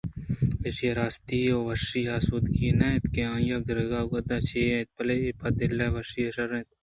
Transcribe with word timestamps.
اے 0.65 0.87
راستی 0.99 1.39
ءَوشی 1.57 2.01
ءُآسودگے 2.07 2.69
نہ 2.79 2.87
اَنت 2.93 3.03
کہ 3.13 3.21
آئیءِ 3.33 3.65
گریڈ 3.67 3.91
ءُاگدہ 3.99 4.35
چی 4.47 4.59
اِنت؟ 4.71 4.87
بلئے 4.95 5.29
پہ 5.39 5.47
دل 5.57 5.79
ءِ 5.85 5.93
وشی 5.95 6.21
ءَشرّاَنت 6.27 6.69